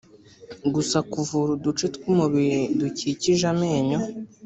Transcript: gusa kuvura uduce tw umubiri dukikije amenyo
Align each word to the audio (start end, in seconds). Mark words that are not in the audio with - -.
gusa 0.73 0.97
kuvura 1.11 1.49
uduce 1.57 1.85
tw 1.95 2.01
umubiri 2.11 2.61
dukikije 2.79 3.45
amenyo 3.53 3.99